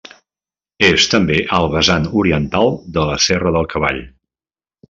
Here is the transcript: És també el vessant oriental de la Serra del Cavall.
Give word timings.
És 0.87 1.05
també 1.11 1.37
el 1.59 1.69
vessant 1.75 2.09
oriental 2.23 2.73
de 2.99 3.07
la 3.11 3.23
Serra 3.29 3.55
del 3.59 3.73
Cavall. 3.75 4.05